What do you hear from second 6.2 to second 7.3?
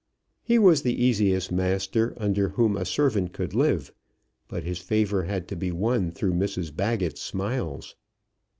Mrs Baggett's